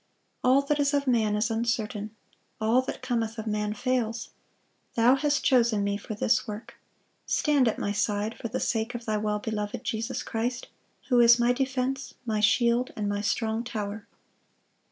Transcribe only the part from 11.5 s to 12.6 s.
defense, my